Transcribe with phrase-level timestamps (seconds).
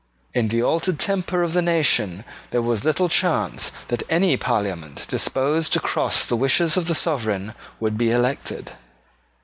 [0.33, 5.73] In the altered temper of the nation there was little chance that any Parliament disposed
[5.73, 8.71] to cross the wishes of the sovereign would be elected.